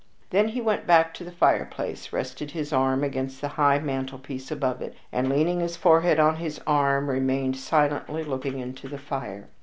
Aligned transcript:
Then 0.31 0.47
he 0.47 0.61
went 0.61 0.87
back 0.87 1.13
to 1.13 1.23
the 1.23 1.31
fireplace, 1.31 2.11
rested 2.11 2.49
his 2.49 2.73
arm 2.73 3.03
against 3.03 3.39
the 3.39 3.49
high 3.49 3.77
mantelpiece 3.77 4.49
above 4.49 4.81
it, 4.81 4.95
and 5.11 5.29
leaning 5.29 5.59
his 5.59 5.77
forehead 5.77 6.19
on 6.19 6.37
his 6.37 6.59
arm, 6.65 7.07
remained 7.07 7.55
silently 7.55 8.23
looking 8.23 8.57
into 8.57 8.87
the 8.87 8.97
fire. 8.97 9.47